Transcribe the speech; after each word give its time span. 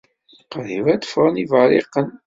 Qrib 0.51 0.85
ad 0.93 1.03
ffɣen 1.11 1.41
iberriqen 1.43 2.09